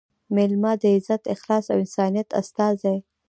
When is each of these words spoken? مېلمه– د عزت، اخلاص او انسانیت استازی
مېلمه– 0.35 0.71
د 0.81 0.83
عزت، 0.95 1.23
اخلاص 1.33 1.65
او 1.71 1.77
انسانیت 1.83 2.29
استازی 2.41 2.95